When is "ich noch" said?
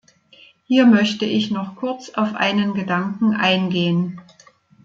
1.27-1.75